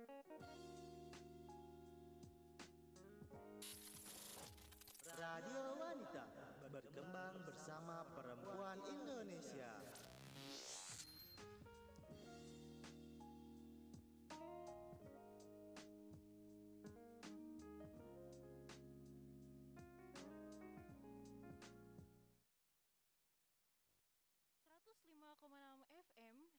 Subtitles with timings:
[0.00, 0.32] Radio
[5.76, 6.24] Wanita
[6.72, 9.76] berkembang bersama perempuan Indonesia.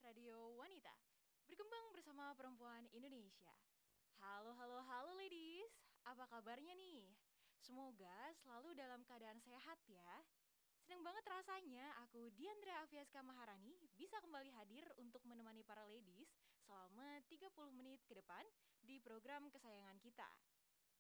[0.05, 1.10] Radio Wanita.
[1.50, 3.54] Berkembang bersama perempuan Indonesia
[4.20, 5.72] Halo, halo, halo ladies
[6.05, 7.08] Apa kabarnya nih?
[7.63, 10.22] Semoga selalu dalam keadaan sehat ya
[10.82, 16.27] Senang banget rasanya aku Diandra Afiaska Maharani bisa kembali hadir untuk menemani para ladies
[16.68, 18.43] selama 30 menit ke depan
[18.82, 20.27] di program kesayangan kita.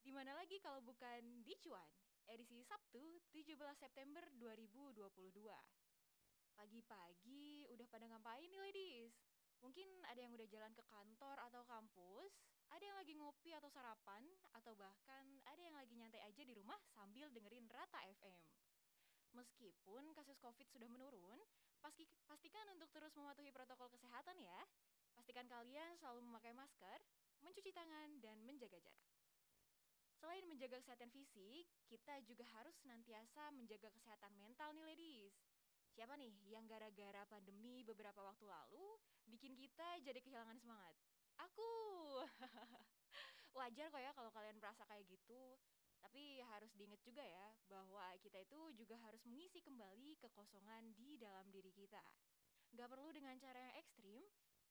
[0.01, 1.91] Di mana lagi kalau bukan di Cuan,
[2.29, 5.49] edisi Sabtu 17 September 2022.
[6.55, 9.30] Pagi-pagi udah pada ngapain nih ladies?
[9.61, 12.33] Mungkin ada yang udah jalan ke kantor atau kampus,
[12.73, 14.25] ada yang lagi ngopi atau sarapan,
[14.57, 18.41] atau bahkan ada yang lagi nyantai aja di rumah sambil dengerin Rata FM.
[19.31, 21.39] Meskipun kasus COVID sudah menurun,
[22.27, 24.59] pastikan untuk terus mematuhi protokol kesehatan ya.
[25.15, 26.99] Pastikan kalian selalu memakai masker,
[27.45, 29.07] mencuci tangan, dan menjaga jarak.
[30.21, 35.33] Selain menjaga kesehatan fisik, kita juga harus senantiasa menjaga kesehatan mental nih ladies.
[35.91, 38.95] Siapa nih yang gara-gara pandemi beberapa waktu lalu
[39.27, 40.95] bikin kita jadi kehilangan semangat?
[41.35, 41.71] Aku.
[43.59, 45.59] Wajar kok ya kalau kalian merasa kayak gitu.
[45.99, 51.51] Tapi harus diingat juga ya bahwa kita itu juga harus mengisi kembali kekosongan di dalam
[51.51, 52.01] diri kita.
[52.71, 54.23] Gak perlu dengan cara yang ekstrim,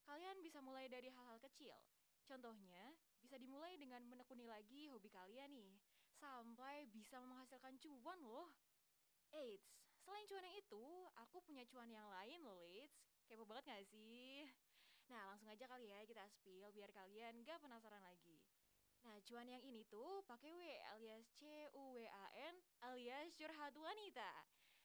[0.09, 1.77] kalian bisa mulai dari hal-hal kecil.
[2.25, 5.77] Contohnya, bisa dimulai dengan menekuni lagi hobi kalian nih,
[6.17, 8.49] sampai bisa menghasilkan cuan loh.
[9.31, 10.85] Eits, selain cuan yang itu,
[11.21, 12.97] aku punya cuan yang lain loh, Leeds.
[13.31, 14.49] Kepo banget gak sih?
[15.11, 18.39] Nah, langsung aja kali ya kita spill biar kalian gak penasaran lagi.
[19.01, 20.63] Nah, cuan yang ini tuh pakai W
[20.93, 24.31] alias C U W A N alias curhat wanita.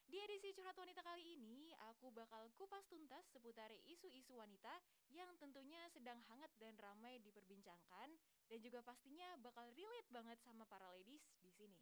[0.06, 4.78] Di edisi curhat wanita kali ini, aku bakal kupas tuntas seputar isu-isu wanita
[5.10, 8.14] yang tentunya sedang hangat dan ramai diperbincangkan
[8.46, 11.82] dan juga pastinya bakal relate banget sama para ladies di sini.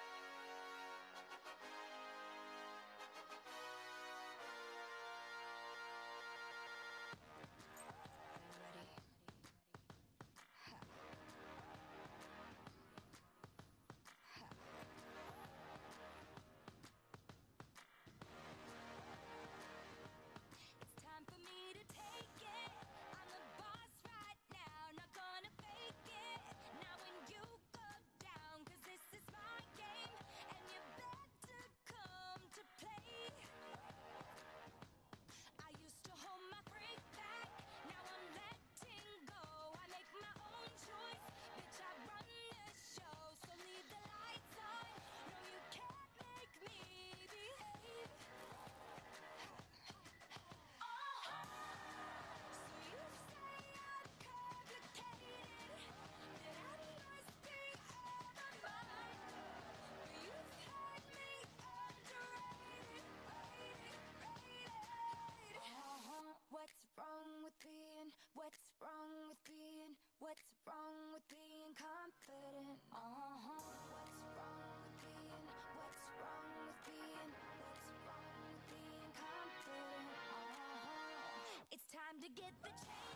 [82.21, 83.10] to get the chains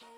[0.00, 0.16] Radio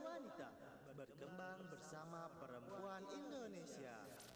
[0.00, 0.48] Wanita
[0.96, 4.27] berkembang bersama perempuan Indonesia.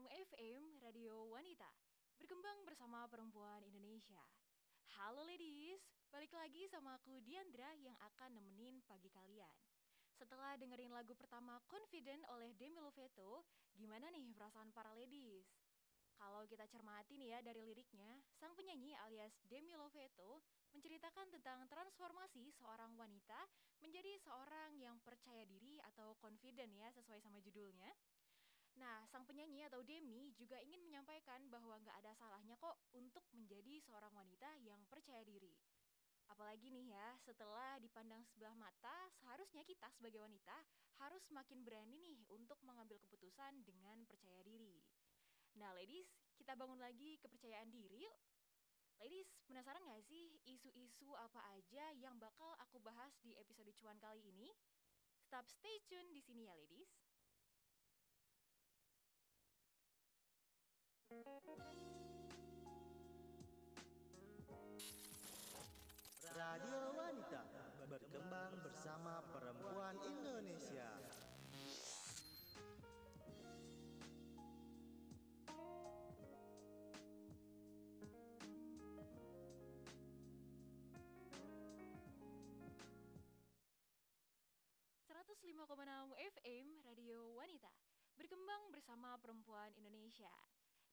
[0.00, 1.66] Enam FM Radio Wanita
[2.16, 4.22] Berkembang bersama perempuan Indonesia
[4.96, 5.82] Halo ladies,
[6.14, 9.56] balik lagi sama aku Diandra yang akan nemenin pagi kalian
[10.14, 15.50] Setelah dengerin lagu pertama Confident oleh Demi Lovato Gimana nih perasaan para ladies?
[16.14, 20.40] Kalau kita cermati nih ya dari liriknya Sang penyanyi alias Demi Lovato
[20.70, 23.36] menceritakan tentang transformasi seorang wanita
[23.82, 27.90] menjadi seorang yang percaya diri atau confident ya sesuai sama judulnya.
[28.80, 33.76] Nah, sang penyanyi atau Demi juga ingin menyampaikan bahwa nggak ada salahnya kok untuk menjadi
[33.84, 35.52] seorang wanita yang percaya diri.
[36.32, 40.56] Apalagi nih ya, setelah dipandang sebelah mata, seharusnya kita sebagai wanita
[41.04, 44.80] harus makin berani nih untuk mengambil keputusan dengan percaya diri.
[45.60, 46.08] Nah, ladies,
[46.40, 48.16] kita bangun lagi kepercayaan diri yuk.
[49.00, 54.24] Ladies, penasaran gak sih isu-isu apa aja yang bakal aku bahas di episode cuan kali
[54.24, 54.52] ini?
[55.26, 57.09] Tetap stay tune di sini ya, ladies.
[61.10, 61.26] Radio
[66.94, 67.42] Wanita
[67.90, 70.86] berkembang bersama perempuan Indonesia.
[86.20, 87.70] FM Radio Wanita
[88.14, 90.30] Berkembang bersama perempuan Indonesia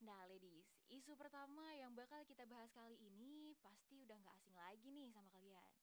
[0.05, 4.94] Nah ladies, isu pertama yang bakal kita bahas kali ini pasti udah gak asing lagi
[4.94, 5.73] nih sama kalian.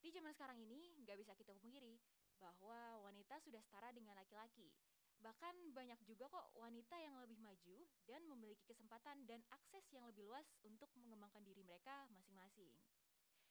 [0.00, 2.00] Di zaman sekarang ini gak bisa kita pungkiri
[2.40, 4.72] bahwa wanita sudah setara dengan laki-laki.
[5.20, 10.24] Bahkan banyak juga kok wanita yang lebih maju dan memiliki kesempatan dan akses yang lebih
[10.24, 12.72] luas untuk mengembangkan diri mereka masing-masing.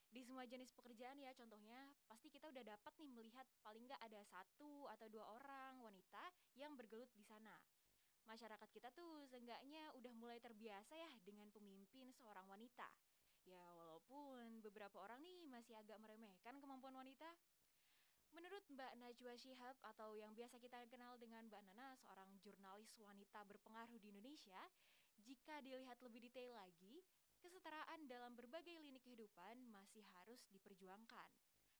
[0.09, 4.25] Di semua jenis pekerjaan ya contohnya, pasti kita udah dapat nih melihat paling nggak ada
[4.25, 7.53] satu atau dua orang wanita yang bergelut di sana
[8.29, 12.85] masyarakat kita tuh seenggaknya udah mulai terbiasa ya dengan pemimpin seorang wanita.
[13.49, 17.33] Ya walaupun beberapa orang nih masih agak meremehkan kemampuan wanita.
[18.29, 23.41] Menurut Mbak Najwa Shihab atau yang biasa kita kenal dengan Mbak Nana, seorang jurnalis wanita
[23.49, 24.61] berpengaruh di Indonesia,
[25.17, 27.01] jika dilihat lebih detail lagi,
[27.41, 31.33] kesetaraan dalam berbagai lini kehidupan masih harus diperjuangkan.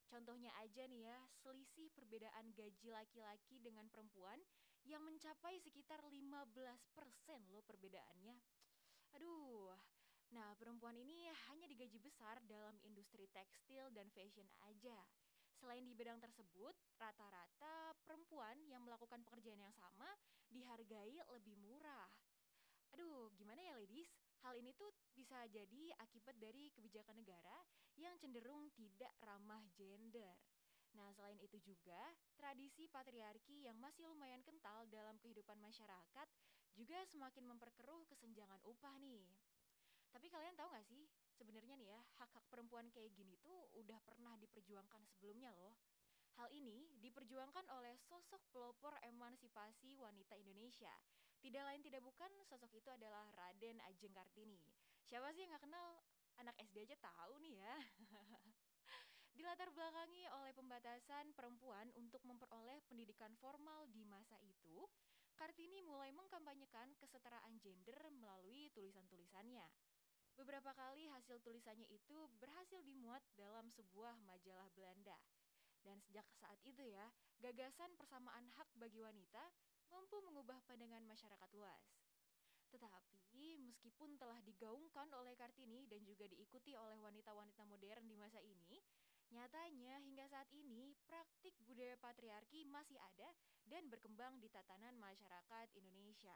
[0.10, 4.42] Contohnya aja nih ya, selisih perbedaan gaji laki-laki dengan perempuan
[4.90, 8.34] yang mencapai sekitar 15% loh perbedaannya.
[9.14, 9.70] Aduh,
[10.34, 14.98] nah perempuan ini hanya digaji besar dalam industri tekstil dan fashion aja.
[15.62, 20.10] Selain di bidang tersebut, rata-rata perempuan yang melakukan pekerjaan yang sama
[20.50, 22.10] dihargai lebih murah.
[22.98, 24.10] Aduh, gimana ya ladies?
[24.42, 27.60] Hal ini tuh bisa jadi akibat dari kebijakan negara
[28.00, 30.40] yang cenderung tidak ramah gender.
[30.98, 32.00] Nah, selain itu juga,
[32.34, 36.28] tradisi patriarki yang masih lumayan kental dalam kehidupan masyarakat
[36.74, 39.26] juga semakin memperkeruh kesenjangan upah nih.
[40.10, 41.06] Tapi kalian tahu gak sih,
[41.38, 45.78] sebenarnya nih ya, hak-hak perempuan kayak gini tuh udah pernah diperjuangkan sebelumnya loh.
[46.40, 50.94] Hal ini diperjuangkan oleh sosok pelopor emansipasi wanita Indonesia.
[51.40, 54.64] Tidak lain tidak bukan, sosok itu adalah Raden Ajeng Kartini.
[55.06, 56.02] Siapa sih yang gak kenal?
[56.40, 57.76] Anak SD aja tahu nih ya.
[59.40, 64.84] Dilatar belakangi oleh pembatasan perempuan untuk memperoleh pendidikan formal di masa itu,
[65.40, 69.64] Kartini mulai mengkampanyekan kesetaraan gender melalui tulisan-tulisannya.
[70.36, 75.16] Beberapa kali hasil tulisannya itu berhasil dimuat dalam sebuah majalah Belanda.
[75.88, 77.08] Dan sejak saat itu ya,
[77.40, 79.56] gagasan persamaan hak bagi wanita
[79.88, 81.88] mampu mengubah pandangan masyarakat luas.
[82.76, 88.84] Tetapi meskipun telah digaungkan oleh Kartini dan juga diikuti oleh wanita-wanita modern di masa ini,
[89.30, 93.30] Nyatanya hingga saat ini praktik budaya patriarki masih ada
[93.70, 96.34] dan berkembang di tatanan masyarakat Indonesia.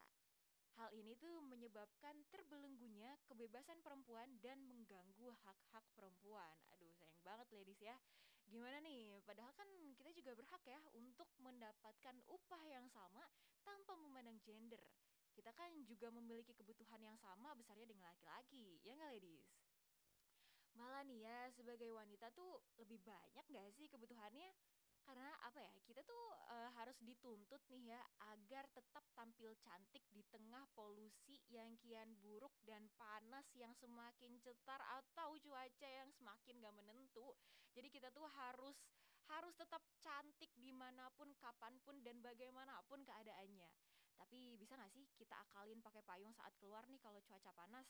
[0.77, 6.53] Hal ini tuh menyebabkan terbelenggunya kebebasan perempuan dan mengganggu hak-hak perempuan.
[6.77, 7.97] Aduh, sayang banget ladies ya.
[8.45, 9.21] Gimana nih?
[9.25, 13.25] Padahal kan kita juga berhak ya untuk mendapatkan upah yang sama
[13.65, 14.85] tanpa memandang gender.
[15.33, 19.49] Kita kan juga memiliki kebutuhan yang sama besarnya dengan laki-laki, ya nggak ladies?
[20.73, 24.49] Malah nih ya, sebagai wanita tuh lebih banyak gak sih kebutuhannya?
[25.03, 25.73] Karena apa ya?
[25.83, 28.01] Kita tuh eh, harus dituntut nih ya
[28.33, 34.79] agar tetap tampil cantik di tengah polusi yang kian buruk dan panas yang semakin cetar
[35.03, 37.35] atau cuaca yang semakin gak menentu.
[37.75, 38.79] Jadi kita tuh harus
[39.31, 43.69] harus tetap cantik di mana pun, kapan pun dan bagaimanapun keadaannya.
[44.17, 47.87] Tapi bisa gak sih kita akalin pakai payung saat keluar nih kalau cuaca panas?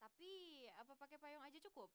[0.00, 1.92] Tapi apa pakai payung aja cukup?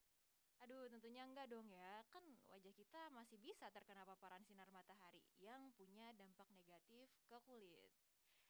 [0.68, 2.04] Aduh, tentunya enggak dong ya.
[2.12, 7.92] Kan wajah kita masih bisa terkena paparan sinar matahari yang punya dampak negatif ke kulit.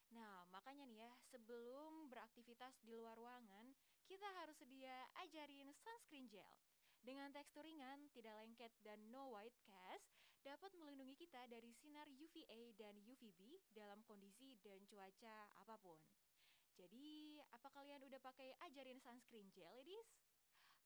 [0.10, 3.70] Nah, makanya nih ya, sebelum beraktivitas di luar ruangan,
[4.10, 6.50] kita harus sedia ajarin sunscreen gel.
[7.00, 10.10] Dengan tekstur ringan, tidak lengket, dan no white cast,
[10.42, 16.00] dapat melindungi kita dari sinar UVA dan UVB dalam kondisi dan cuaca apa pun.
[16.74, 20.10] Jadi, apa kalian udah pakai ajarin sunscreen gel, ladies?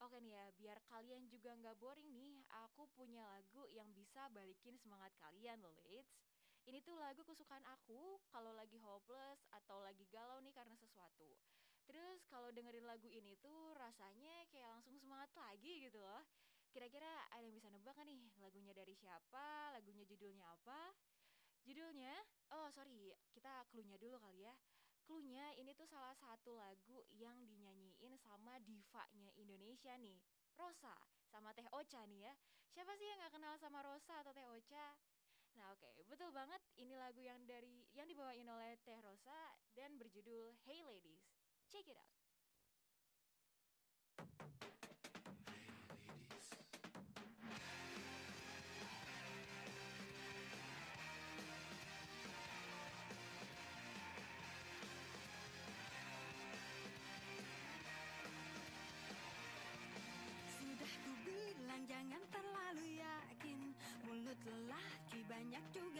[0.03, 4.75] Oke nih ya, biar kalian juga nggak boring nih, aku punya lagu yang bisa balikin
[4.75, 6.11] semangat kalian loh, Leeds.
[6.67, 11.39] Ini tuh lagu kesukaan aku kalau lagi hopeless atau lagi galau nih karena sesuatu.
[11.87, 16.27] Terus kalau dengerin lagu ini tuh rasanya kayak langsung semangat lagi gitu loh.
[16.75, 20.91] Kira-kira ada yang bisa nebak nih lagunya dari siapa, lagunya judulnya apa?
[21.63, 22.11] Judulnya,
[22.51, 24.55] oh sorry, kita cluenya dulu kali ya.
[25.03, 30.15] Cluenya ini tuh salah satu lagu yang dinyanyiin sama divanya Indonesia nih,
[30.55, 30.95] Rosa
[31.27, 32.33] sama Teh Ocha nih ya.
[32.71, 34.95] Siapa sih yang nggak kenal sama Rosa atau Teh Ocha?
[35.59, 36.63] Nah oke, betul banget.
[36.79, 41.21] Ini lagu yang dari yang dibawain oleh Teh Rosa dan berjudul Hey Ladies.
[41.67, 42.23] Check it out.
[65.71, 65.92] Lelaki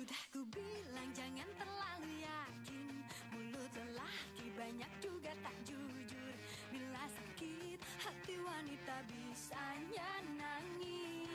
[0.00, 3.04] Sudah ku bilang jangan terlalu yakin
[3.36, 6.32] Mulut lelaki banyak juga tak jujur.
[6.72, 10.08] Bila sakit hati wanita bisanya
[10.40, 11.28] nangis.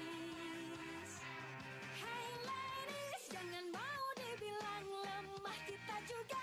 [1.93, 6.34] Hey ladies jangan mau dibilang lemah Kita juga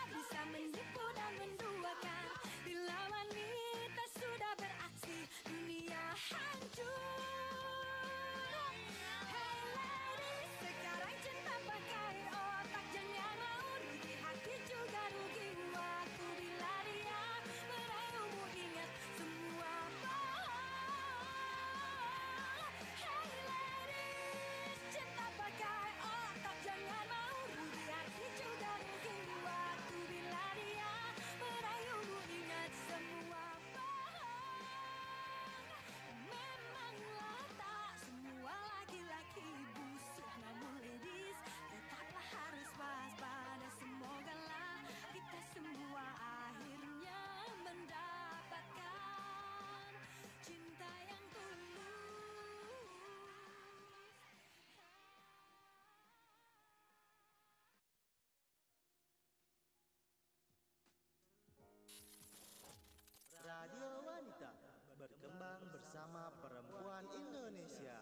[65.93, 68.01] bersama perempuan Indonesia.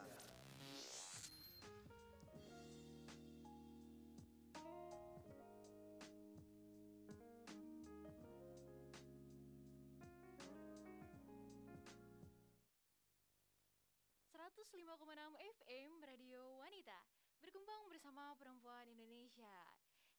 [14.71, 16.95] 105,6 FM Radio Wanita
[17.43, 19.67] Berkembang bersama perempuan Indonesia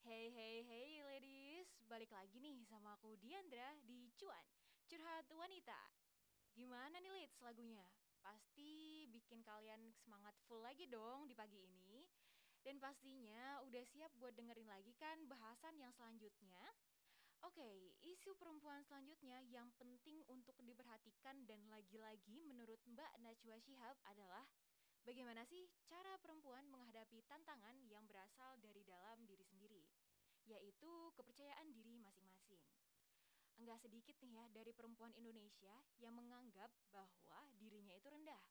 [0.04, 4.44] Hey hey hey ladies Balik lagi nih sama aku Diandra di Cuan
[4.92, 6.01] Curhat Wanita
[6.52, 7.88] Gimana nih Lids lagunya?
[8.22, 12.06] Pasti bikin kalian semangat full lagi dong di pagi ini
[12.62, 16.60] Dan pastinya udah siap buat dengerin lagi kan bahasan yang selanjutnya
[17.42, 24.46] Oke, isu perempuan selanjutnya yang penting untuk diperhatikan dan lagi-lagi menurut Mbak Najwa Shihab adalah
[25.02, 29.82] bagaimana sih cara perempuan menghadapi tantangan yang berasal dari dalam diri sendiri,
[30.46, 32.62] yaitu kepercayaan diri masing-masing.
[33.62, 38.42] Enggak sedikit nih ya dari perempuan Indonesia yang menganggap bahwa dirinya itu rendah.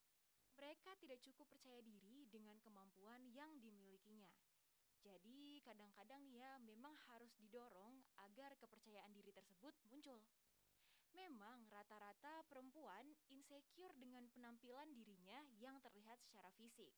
[0.54, 4.30] Mereka tidak cukup percaya diri dengan kemampuan yang dimilikinya.
[5.02, 10.22] Jadi kadang-kadang nih ya memang harus didorong agar kepercayaan diri tersebut muncul.
[11.10, 16.94] Memang rata-rata perempuan insecure dengan penampilan dirinya yang terlihat secara fisik.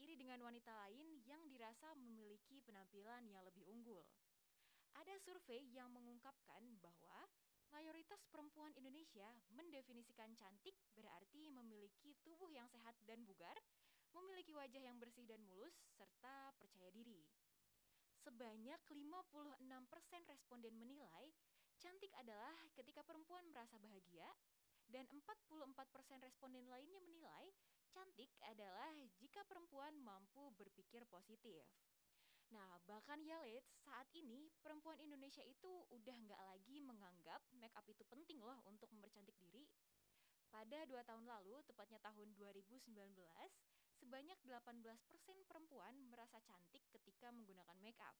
[0.00, 4.08] Iri dengan wanita lain yang dirasa memiliki penampilan yang lebih unggul.
[4.98, 7.28] Ada survei yang mengungkapkan bahwa
[7.72, 13.56] mayoritas perempuan Indonesia mendefinisikan cantik berarti memiliki tubuh yang sehat dan bugar,
[14.12, 17.24] memiliki wajah yang bersih dan mulus, serta percaya diri.
[18.22, 21.32] Sebanyak 56% responden menilai
[21.82, 24.28] cantik adalah ketika perempuan merasa bahagia
[24.86, 27.50] dan 44% responden lainnya menilai
[27.90, 31.66] cantik adalah jika perempuan mampu berpikir positif.
[32.52, 37.88] Nah, bahkan ya Lid, saat ini perempuan Indonesia itu udah nggak lagi menganggap make up
[37.88, 39.64] itu penting loh untuk mempercantik diri.
[40.52, 42.92] Pada dua tahun lalu, tepatnya tahun 2019,
[43.96, 48.12] sebanyak 18% perempuan merasa cantik ketika menggunakan make up.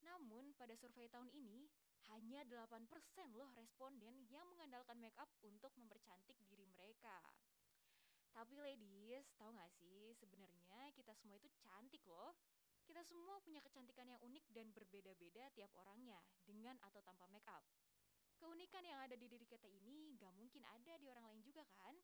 [0.00, 1.68] Namun, pada survei tahun ini,
[2.08, 2.88] hanya 8%
[3.36, 7.20] loh responden yang mengandalkan make up untuk mempercantik diri mereka.
[8.32, 12.32] Tapi ladies, tahu gak sih, sebenarnya kita semua itu cantik loh.
[12.86, 17.66] Kita semua punya kecantikan yang unik dan berbeda-beda tiap orangnya, dengan atau tanpa make up.
[18.38, 21.98] Keunikan yang ada di diri kita ini gak mungkin ada di orang lain juga kan?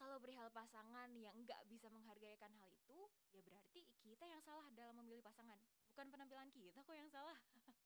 [0.00, 3.04] Kalau perihal pasangan yang nggak bisa menghargaikan hal itu,
[3.36, 5.60] ya berarti kita yang salah dalam memilih pasangan,
[5.92, 7.36] bukan penampilan kita kok yang salah.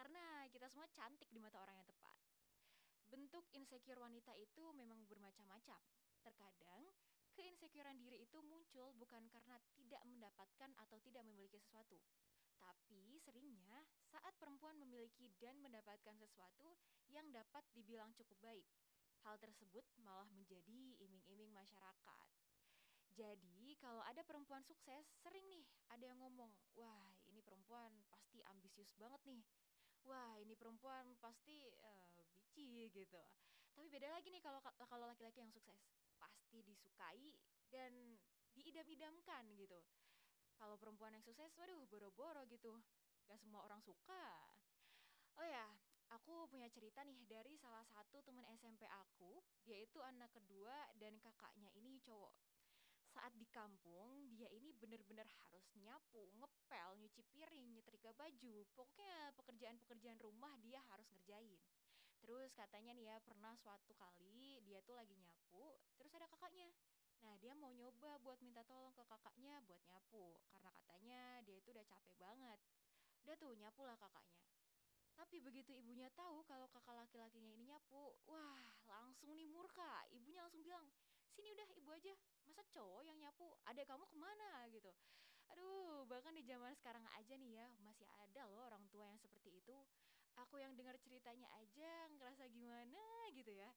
[0.00, 2.16] Karena kita semua cantik di mata orang yang tepat.
[3.12, 5.84] Bentuk insecure wanita itu memang bermacam-macam.
[6.24, 6.88] Terkadang,
[7.40, 11.96] keinsecurean diri itu muncul bukan karena tidak mendapatkan atau tidak memiliki sesuatu,
[12.60, 13.80] tapi seringnya
[14.12, 16.76] saat perempuan memiliki dan mendapatkan sesuatu
[17.08, 18.68] yang dapat dibilang cukup baik.
[19.24, 22.28] Hal tersebut malah menjadi iming-iming masyarakat.
[23.16, 28.92] Jadi, kalau ada perempuan sukses, sering nih ada yang ngomong, "Wah, ini perempuan pasti ambisius
[29.00, 29.44] banget nih."
[30.08, 33.20] Wah, ini perempuan pasti eh, bici gitu.
[33.76, 35.29] Tapi beda lagi nih kalau kalau laki-laki
[37.00, 37.32] disukai
[37.72, 38.20] dan
[38.52, 39.80] diidam-idamkan gitu.
[40.60, 42.76] Kalau perempuan yang sukses, waduh boro-boro gitu.
[43.24, 44.52] Gak semua orang suka.
[45.40, 45.72] Oh ya,
[46.12, 49.40] aku punya cerita nih dari salah satu teman SMP aku.
[49.64, 52.36] Dia itu anak kedua dan kakaknya ini cowok.
[53.16, 58.68] Saat di kampung, dia ini bener-bener harus nyapu, ngepel, nyuci piring, nyetrika baju.
[58.76, 61.56] Pokoknya pekerjaan-pekerjaan rumah dia harus ngerjain.
[62.20, 66.70] Terus katanya nih ya, pernah suatu kali dia tuh lagi nyapu, terus ada kakaknya.
[67.20, 70.40] Nah, dia mau nyoba buat minta tolong ke kakaknya buat nyapu.
[70.52, 72.58] Karena katanya dia itu udah capek banget.
[73.24, 74.40] Udah tuh nyapu lah kakaknya.
[75.20, 80.08] Tapi begitu ibunya tahu kalau kakak laki-lakinya ini nyapu, wah langsung nih murka.
[80.16, 80.88] Ibunya langsung bilang,
[81.36, 82.16] sini udah ibu aja.
[82.48, 84.88] Masa cowok yang nyapu, adek kamu ke mana gitu.
[85.52, 89.60] Aduh, bahkan di zaman sekarang aja nih ya, masih ada loh orang tua yang seperti
[89.60, 89.76] itu.
[90.48, 93.02] Aku yang dengar ceritanya aja ngerasa gimana
[93.36, 93.68] gitu ya.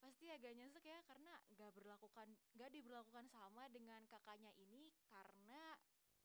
[0.00, 5.76] Pasti agak nyesek ya karena gak berlakukan, gak diberlakukan sama dengan kakaknya ini karena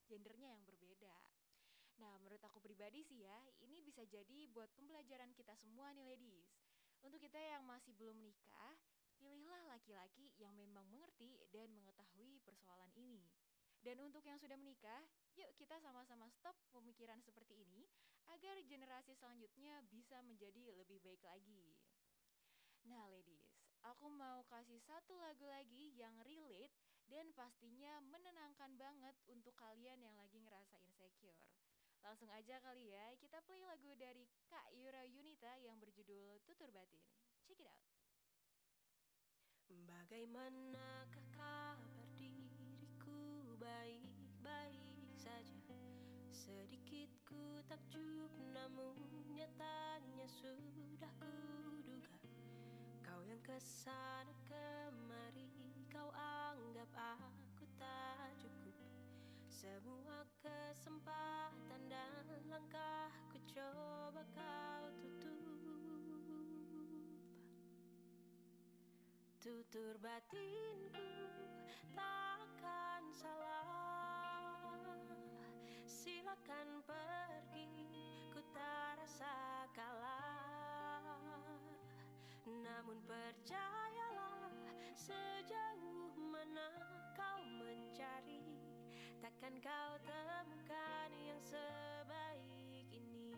[0.07, 1.15] gendernya yang berbeda.
[1.99, 6.47] Nah, menurut aku pribadi sih ya, ini bisa jadi buat pembelajaran kita semua nih ladies.
[7.03, 8.75] Untuk kita yang masih belum menikah,
[9.15, 13.23] pilihlah laki-laki yang memang mengerti dan mengetahui persoalan ini.
[13.79, 15.03] Dan untuk yang sudah menikah,
[15.35, 17.87] yuk kita sama-sama stop pemikiran seperti ini
[18.31, 21.75] agar generasi selanjutnya bisa menjadi lebih baik lagi.
[22.85, 23.43] Nah, ladies,
[23.85, 26.73] aku mau kasih satu lagu lagi yang relate
[27.05, 31.37] dan pastinya menenangkan banget untuk kalian yang lagi ngerasa insecure.
[32.05, 37.01] Langsung aja kali ya, kita play lagu dari Kak Yura Yunita yang berjudul Tutur Batin.
[37.45, 37.81] Check it out.
[39.65, 44.84] Bagaimanakah kabar diriku baik-baik
[45.25, 45.57] saja.
[46.29, 48.93] Sedikit ku takjub namun
[49.33, 52.13] nyatanya sudah kuduga
[53.01, 55.49] Kau yang ke sana kemari
[55.89, 57.65] kau anggap aku
[59.49, 62.11] Semua kesempatan dan
[62.53, 65.41] langkahku coba kau tutup.
[69.41, 71.09] Tutur batinku
[71.97, 73.64] takkan salah
[75.85, 77.77] Silakan pergi
[78.33, 81.05] ku tak rasa kalah.
[82.49, 84.49] Namun percayalah
[84.97, 86.73] sejauh mana
[87.13, 88.41] kau mencari
[89.21, 93.33] Takkan kau temukan yang sebaik ini.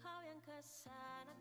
[0.00, 1.39] Kau yang ke sana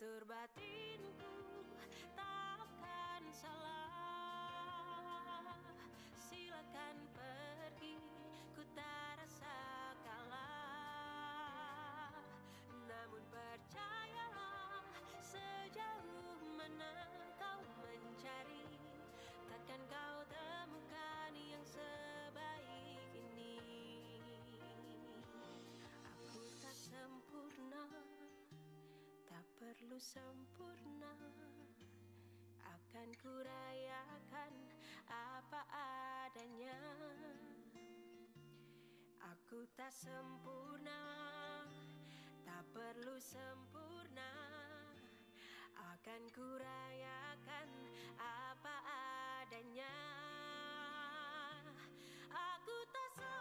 [0.00, 1.36] Tutur batinku
[2.16, 5.04] takkan salah.
[6.16, 6.96] Silakan
[29.90, 31.14] Perlu sempurna.
[32.62, 34.54] Akan kurayakan
[35.10, 36.78] apa adanya.
[39.18, 40.94] Aku tak sempurna
[42.46, 44.30] Tak perlu sempurna.
[45.74, 47.70] Akan kurayakan
[48.14, 48.74] apa
[49.42, 49.96] adanya.
[52.30, 53.39] Aku tak sempurna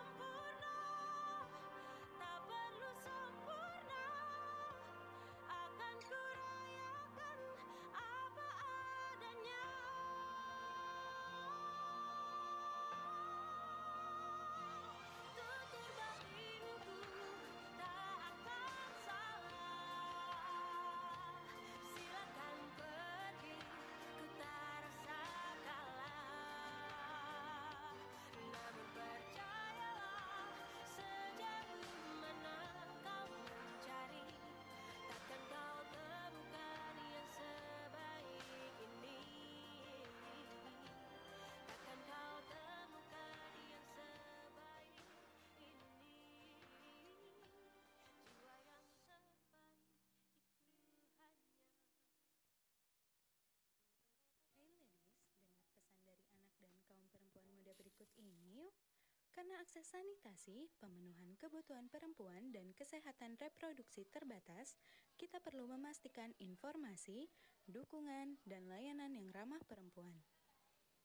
[59.39, 64.75] Karena akses sanitasi, pemenuhan kebutuhan perempuan dan kesehatan reproduksi terbatas,
[65.15, 67.23] kita perlu memastikan informasi,
[67.63, 70.19] dukungan, dan layanan yang ramah perempuan.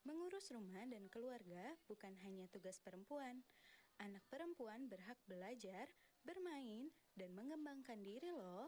[0.02, 3.38] Mengurus rumah dan keluarga bukan hanya tugas perempuan.
[4.02, 5.86] Anak perempuan berhak belajar,
[6.26, 8.66] bermain, dan mengembangkan diri loh.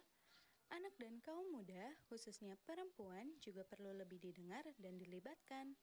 [0.70, 5.74] Anak dan kaum muda, khususnya perempuan, juga perlu lebih didengar dan dilibatkan.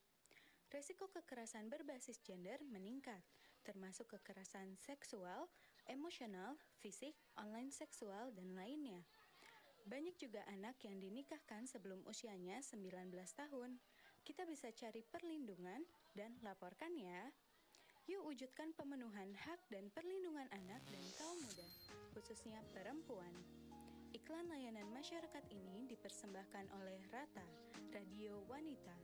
[0.72, 3.22] Resiko kekerasan berbasis gender meningkat,
[3.64, 5.48] termasuk kekerasan seksual,
[5.88, 9.02] emosional, fisik, online seksual, dan lainnya.
[9.84, 13.76] Banyak juga anak yang dinikahkan sebelum usianya 19 tahun.
[14.24, 15.84] Kita bisa cari perlindungan
[16.16, 17.28] dan laporkan ya.
[18.08, 21.68] Yuk wujudkan pemenuhan hak dan perlindungan anak dan kaum muda,
[22.16, 23.32] khususnya perempuan.
[24.12, 27.48] Iklan layanan masyarakat ini dipersembahkan oleh Rata,
[27.92, 28.96] Radio Wanita,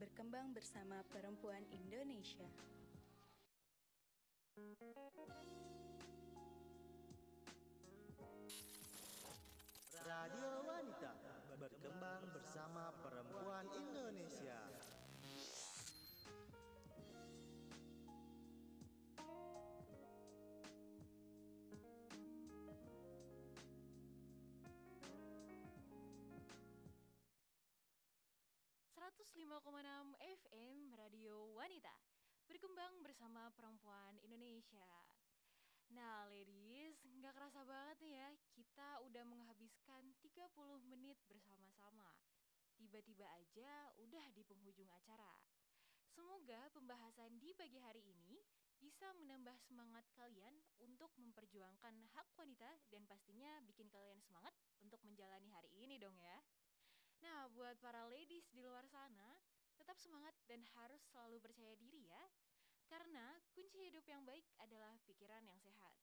[0.00, 2.77] berkembang bersama perempuan Indonesia.
[10.02, 11.14] Radio Wanita
[11.62, 14.58] berkembang bersama perempuan Indonesia.
[30.18, 32.17] FM Radio Wanita
[32.48, 34.88] Berkembang bersama perempuan Indonesia.
[35.92, 40.48] Nah ladies, nggak kerasa banget nih ya Kita udah menghabiskan 30
[40.88, 42.08] menit bersama-sama.
[42.80, 45.36] Tiba-tiba aja udah di penghujung acara.
[46.08, 48.40] Semoga pembahasan di pagi hari ini
[48.80, 55.52] bisa menambah semangat kalian untuk memperjuangkan hak wanita dan pastinya bikin kalian semangat untuk menjalani
[55.52, 56.40] hari ini dong ya.
[57.20, 59.36] Nah, buat para ladies di luar sana,
[59.78, 62.22] tetap semangat dan harus selalu percaya diri ya.
[62.90, 65.94] Karena kunci hidup yang baik adalah pikiran yang sehat.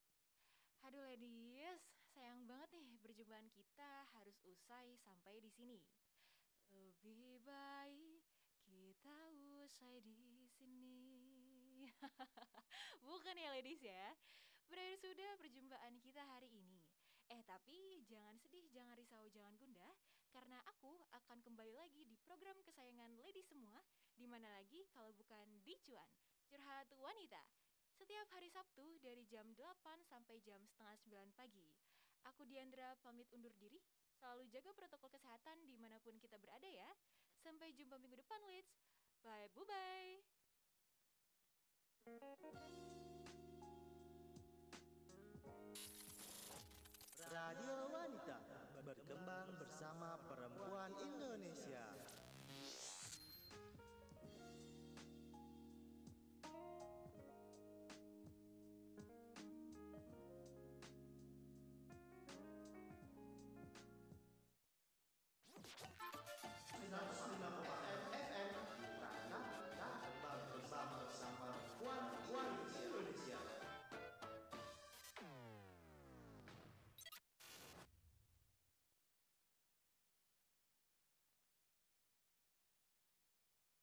[0.86, 1.82] Aduh ladies,
[2.14, 5.82] sayang banget nih perjumpaan kita harus usai sampai di sini.
[6.70, 8.22] Lebih baik
[8.64, 9.18] kita
[9.66, 11.90] usai di sini.
[13.06, 14.14] Bukan ya ladies ya.
[14.70, 16.86] Berakhir sudah perjumpaan kita hari ini.
[17.34, 19.95] Eh tapi jangan sedih, jangan risau, jangan gundah
[20.36, 23.80] karena aku akan kembali lagi di program kesayangan ladies semua
[24.20, 26.12] di mana lagi kalau bukan di Cuan,
[26.52, 27.40] Curhat Wanita.
[27.96, 31.72] Setiap hari Sabtu dari jam 8 sampai jam setengah 9 pagi.
[32.28, 33.80] Aku Diandra pamit undur diri.
[34.20, 36.92] Selalu jaga protokol kesehatan di mana pun kita berada ya.
[37.40, 38.76] Sampai jumpa minggu depan, Leads.
[39.24, 40.20] Bye, bye.
[47.32, 48.45] Radio Wanita
[49.06, 52.05] berkembang bersama perempuan Indonesia.